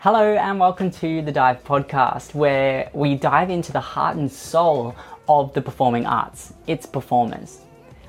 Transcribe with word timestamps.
Hello, 0.00 0.36
and 0.40 0.58
welcome 0.58 0.90
to 0.90 1.20
the 1.20 1.30
Dive 1.30 1.62
Podcast, 1.64 2.34
where 2.34 2.88
we 2.94 3.14
dive 3.14 3.50
into 3.50 3.72
the 3.72 3.80
heart 3.80 4.16
and 4.16 4.32
soul 4.32 4.96
of 5.28 5.52
the 5.52 5.60
performing 5.60 6.06
arts, 6.06 6.54
its 6.66 6.86
performers. 6.86 7.60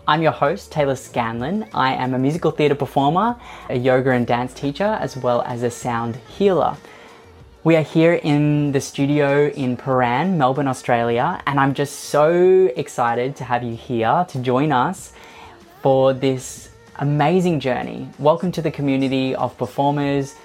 I'm 0.08 0.22
your 0.22 0.32
host, 0.32 0.72
Taylor 0.72 0.96
Scanlan. 0.96 1.66
I 1.74 1.94
am 1.94 2.14
a 2.14 2.18
musical 2.18 2.52
theatre 2.52 2.76
performer, 2.76 3.36
a 3.70 3.78
yoga 3.78 4.12
and 4.12 4.26
dance 4.26 4.54
teacher, 4.54 4.98
as 5.02 5.18
well 5.18 5.42
as 5.42 5.64
a 5.64 5.70
sound 5.70 6.16
healer. 6.16 6.78
We 7.62 7.76
are 7.76 7.84
here 7.84 8.14
in 8.14 8.72
the 8.72 8.80
studio 8.80 9.50
in 9.50 9.76
Prahran, 9.76 10.38
Melbourne, 10.38 10.70
Australia, 10.70 11.42
and 11.46 11.60
I'm 11.60 11.74
just 11.74 12.06
so 12.06 12.72
excited 12.78 13.36
to 13.36 13.44
have 13.44 13.64
you 13.64 13.76
here 13.76 14.26
to 14.30 14.40
join 14.40 14.72
us 14.72 15.12
for 15.82 16.14
this 16.14 16.70
amazing 17.00 17.60
journey. 17.60 18.08
Welcome 18.18 18.54
to 18.54 18.62
the 18.62 18.72
community 18.72 19.36
of 19.36 19.58
performers, 19.58 20.36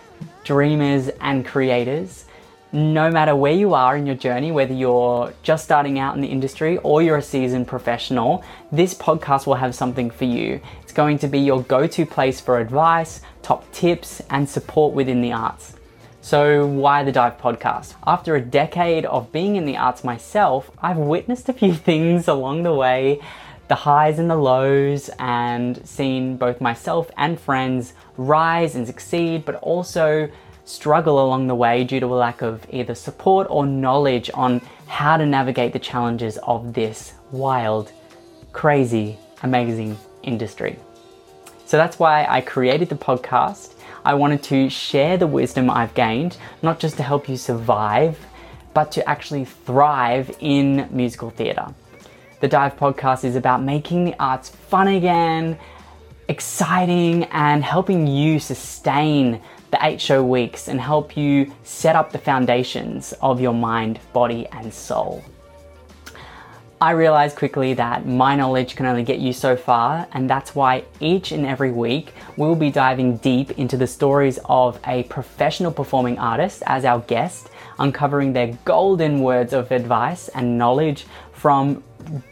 dreamers, 0.43 1.09
and 1.21 1.47
creators 1.47 2.25
no 2.73 3.09
matter 3.09 3.37
where 3.37 3.53
you 3.53 3.73
are 3.73 3.97
in 3.97 4.05
your 4.05 4.17
journey, 4.17 4.51
whether 4.51 4.75
you're 4.75 5.33
just 5.45 5.63
starting 5.63 6.01
out 6.01 6.17
in 6.17 6.21
the 6.21 6.27
industry 6.27 6.79
or 6.79 7.01
you're 7.01 7.19
a 7.19 7.23
seasoned 7.23 7.69
professional, 7.69 8.43
this 8.73 8.93
podcast 8.93 9.47
will 9.47 9.55
have 9.55 9.77
something 9.77 10.11
for 10.11 10.25
you. 10.25 10.61
It's 10.83 10.93
going 10.93 11.21
to 11.21 11.29
be 11.29 11.39
your 11.39 11.63
go 11.63 11.87
to 11.87 12.05
place 12.05 12.41
for 12.41 12.59
advice, 12.59 13.21
top 13.43 13.71
tips, 13.71 14.21
and 14.29 14.49
support 14.49 14.93
within 14.93 15.21
the 15.21 15.31
arts. 15.31 15.75
So, 16.25 16.65
why 16.67 17.05
the 17.05 17.13
Dive 17.13 17.37
Podcast? 17.37 17.97
After 18.07 18.35
a 18.35 18.41
decade 18.41 19.05
of 19.05 19.31
being 19.31 19.57
in 19.57 19.67
the 19.67 19.77
arts 19.77 20.03
myself, 20.03 20.71
I've 20.81 20.97
witnessed 20.97 21.51
a 21.51 21.53
few 21.53 21.75
things 21.91 22.29
along 22.29 22.63
the 22.63 22.73
way 22.73 23.21
the 23.69 23.75
highs 23.75 24.19
and 24.19 24.31
the 24.31 24.37
lows, 24.37 25.11
and 25.19 25.87
seen 25.87 26.39
both 26.39 26.63
myself 26.63 27.11
and 27.19 27.39
friends 27.39 27.93
rise 28.17 28.75
and 28.75 28.87
succeed, 28.87 29.45
but 29.45 29.57
also 29.57 30.27
struggle 30.65 31.23
along 31.23 31.47
the 31.47 31.55
way 31.55 31.85
due 31.85 32.01
to 32.01 32.07
a 32.07 32.17
lack 32.17 32.41
of 32.41 32.67
either 32.71 32.95
support 32.95 33.47
or 33.51 33.67
knowledge 33.67 34.31
on 34.33 34.63
how 34.87 35.19
to 35.19 35.27
navigate 35.27 35.75
the 35.75 35.79
challenges 35.79 36.39
of 36.45 36.73
this 36.73 37.13
wild, 37.33 37.93
crazy, 38.53 39.19
amazing 39.43 39.95
industry. 40.23 40.79
So 41.67 41.77
that's 41.77 41.99
why 41.99 42.25
I 42.27 42.41
created 42.41 42.89
the 42.89 42.95
podcast. 42.95 43.74
I 44.05 44.13
wanted 44.15 44.43
to 44.45 44.69
share 44.69 45.17
the 45.17 45.27
wisdom 45.27 45.71
I've 45.71 45.95
gained, 45.95 46.37
not 46.61 46.79
just 46.79 46.99
to 46.99 47.03
help 47.03 47.27
you 47.29 47.39
survive, 47.39 48.19
but 48.75 48.93
to 48.93 49.09
actually 49.09 49.47
thrive 49.47 50.37
in 50.41 50.89
musical 50.91 51.31
theatre. 51.31 51.69
The 52.41 52.49
Dive 52.49 52.77
podcast 52.77 53.25
is 53.25 53.35
about 53.35 53.63
making 53.63 54.05
the 54.05 54.15
arts 54.19 54.51
fun 54.51 54.89
again, 54.89 55.59
exciting, 56.29 57.25
and 57.25 57.65
helping 57.65 58.07
you 58.07 58.39
sustain 58.39 59.41
the 59.71 59.79
eight 59.81 60.01
show 60.01 60.23
weeks 60.23 60.69
and 60.69 60.79
help 60.79 61.17
you 61.17 61.51
set 61.63 61.97
up 61.97 62.13
the 62.13 62.19
foundations 62.19 63.15
of 63.23 63.41
your 63.41 63.55
mind, 63.55 64.01
body, 64.13 64.47
and 64.53 64.73
soul. 64.73 65.25
I 66.85 66.91
realized 66.91 67.39
quickly 67.39 67.73
that 67.73 68.05
my 68.05 68.37
knowledge 68.37 68.77
can 68.77 68.85
only 68.85 69.05
get 69.05 69.19
you 69.19 69.33
so 69.33 69.57
far, 69.57 70.07
and 70.13 70.29
that's 70.29 70.55
why 70.55 70.85
each 71.01 71.33
and 71.33 71.47
every 71.47 71.73
week 71.73 72.13
we'll 72.37 72.57
be 72.57 72.71
diving 72.71 73.17
deep 73.17 73.53
into 73.53 73.79
the 73.79 73.87
stories 73.87 74.39
of 74.45 74.79
a 74.87 75.05
professional 75.05 75.73
performing 75.73 76.19
artist 76.19 76.63
as 76.67 76.85
our 76.85 77.01
guest, 77.01 77.49
uncovering 77.79 78.35
their 78.35 78.49
golden 78.67 79.21
words 79.21 79.55
of 79.55 79.73
advice 79.73 80.29
and 80.29 80.59
knowledge 80.59 81.07
from 81.33 81.83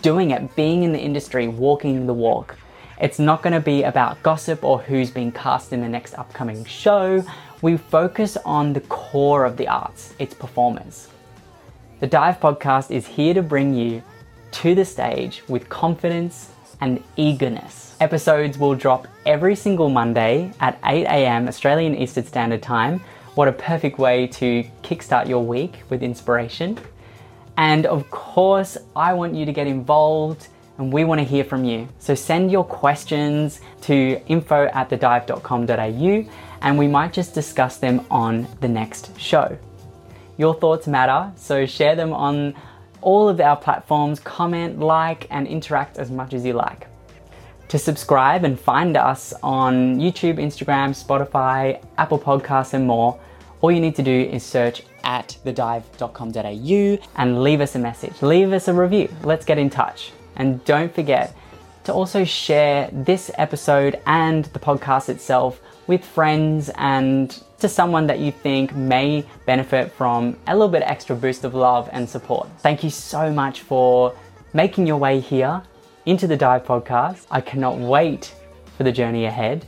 doing 0.03 0.33
it, 0.33 0.55
being 0.55 0.83
in 0.83 0.93
the 0.93 1.01
industry, 1.01 1.49
walking 1.49 2.07
the 2.07 2.13
walk. 2.13 2.59
It's 3.01 3.19
not 3.19 3.41
going 3.41 3.55
to 3.55 3.61
be 3.61 3.85
about 3.85 4.23
gossip 4.23 4.63
or 4.63 4.81
who's 4.81 5.11
being 5.11 5.33
cast 5.33 5.73
in 5.73 5.81
the 5.81 5.89
next 5.89 6.13
upcoming 6.19 6.63
show. 6.67 7.25
We 7.63 7.79
focus 7.79 8.37
on 8.45 8.75
the 8.75 8.83
core 8.83 9.47
of 9.47 9.57
the 9.57 9.69
arts, 9.69 10.13
its 10.19 10.35
performers. 10.35 11.09
The 12.01 12.07
Dive 12.07 12.39
podcast 12.39 12.91
is 12.91 13.07
here 13.07 13.33
to 13.33 13.43
bring 13.43 13.73
you 13.73 14.03
to 14.53 14.75
the 14.75 14.85
stage 14.85 15.43
with 15.49 15.69
confidence 15.69 16.51
and 16.81 17.03
eagerness. 17.17 17.97
Episodes 18.01 18.59
will 18.59 18.75
drop 18.75 19.07
every 19.27 19.55
single 19.55 19.89
Monday 19.89 20.53
at 20.61 20.79
8 20.85 21.05
a.m. 21.05 21.49
Australian 21.49 21.95
Eastern 21.95 22.25
Standard 22.25 22.63
Time. 22.63 23.01
What 23.35 23.49
a 23.49 23.53
perfect 23.53 23.99
way 23.99 24.27
to 24.29 24.65
kickstart 24.83 25.29
your 25.29 25.45
week 25.45 25.83
with 25.89 26.03
inspiration. 26.03 26.79
And 27.57 27.87
of 27.87 28.11
course, 28.11 28.77
I 28.97 29.13
want 29.15 29.35
you 29.35 29.45
to 29.47 29.53
get 29.53 29.67
involved 29.67 30.49
and 30.79 30.93
we 30.93 31.05
want 31.05 31.21
to 31.21 31.25
hear 31.25 31.45
from 31.45 31.65
you. 31.65 31.89
So 31.99 32.15
send 32.15 32.51
your 32.51 32.65
questions 32.65 33.61
to 33.83 34.21
info 34.27 34.67
at 34.67 34.91
thedive.com.au 34.91 36.33
and 36.63 36.79
we 36.79 36.89
might 36.89 37.13
just 37.13 37.35
discuss 37.35 37.79
them 37.79 38.05
on 38.11 38.47
the 38.61 38.69
next 38.69 39.19
show. 39.19 39.57
Your 40.39 40.55
thoughts 40.55 40.87
matter, 40.87 41.31
so 41.37 41.67
share 41.67 41.95
them 41.95 42.13
on 42.13 42.55
all 43.03 43.29
of 43.29 43.41
our 43.41 43.57
platforms, 43.57 44.19
comment, 44.21 44.79
like, 44.79 45.27
and 45.31 45.47
interact 45.47 45.99
as 45.99 46.11
much 46.11 46.33
as 46.33 46.45
you 46.45 46.55
like. 46.55 46.87
To 47.69 47.79
subscribe 47.79 48.45
and 48.45 48.59
find 48.59 48.97
us 48.97 49.33
on 49.43 49.99
YouTube, 49.99 50.37
Instagram, 50.37 50.91
Spotify, 50.91 51.83
Apple 51.99 52.19
Podcasts, 52.19 52.75
and 52.75 52.87
more, 52.87 53.19
all 53.61 53.71
you 53.71 53.81
need 53.81 53.97
to 53.97 54.03
do 54.03 54.11
is 54.11 54.43
search 54.43 54.83
at 55.05 55.37
thedive.com.au 55.45 57.07
and 57.17 57.43
leave 57.43 57.61
us 57.61 57.75
a 57.75 57.79
message. 57.79 58.21
Leave 58.23 58.53
us 58.53 58.69
a 58.69 58.75
review. 58.75 59.09
Let's 59.23 59.45
get 59.45 59.59
in 59.59 59.71
touch. 59.71 60.13
And 60.37 60.65
don't 60.65 60.93
forget 60.95 61.35
to 61.85 61.93
also 61.93 62.25
share 62.25 62.89
this 62.93 63.31
episode 63.37 64.01
and 64.07 64.45
the 64.47 64.59
podcast 64.59 65.09
itself 65.09 65.61
with 65.87 66.05
friends 66.05 66.71
and 66.77 67.43
to 67.59 67.69
someone 67.69 68.07
that 68.07 68.19
you 68.19 68.33
think 68.33 68.75
may 68.75 69.25
benefit 69.47 69.91
from 69.93 70.37
a 70.47 70.55
little 70.55 70.69
bit 70.69 70.83
extra 70.83 71.15
boost 71.15 71.45
of 71.45 71.55
love 71.55 71.89
and 71.93 72.09
support. 72.09 72.49
Thank 72.59 72.85
you 72.85 72.91
so 72.91 73.33
much 73.33 73.61
for 73.63 74.15
making 74.53 74.87
your 74.87 74.97
way 74.97 75.21
here 75.21 75.63
into 76.07 76.27
the 76.27 76.37
Dive 76.37 76.65
podcast. 76.65 77.27
I 77.31 77.41
cannot 77.41 77.79
wait 77.79 78.35
for 78.77 78.85
the 78.85 78.93
journey 78.93 79.27
ahead. 79.27 79.67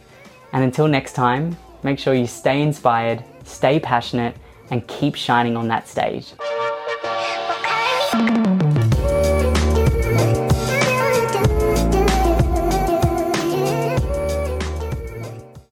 And 0.52 0.64
until 0.64 0.88
next 0.88 1.12
time, 1.12 1.56
make 1.82 1.98
sure 1.98 2.14
you 2.14 2.26
stay 2.26 2.62
inspired, 2.62 3.24
stay 3.44 3.78
passionate, 3.80 4.36
and 4.70 4.86
keep 4.86 5.14
shining 5.14 5.56
on 5.56 5.68
that 5.68 5.88
stage. 5.88 6.32